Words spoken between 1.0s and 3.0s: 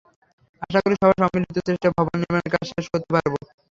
সবার সম্মিলিত চেষ্টায় ভবন নির্মাণের কাজ শেষ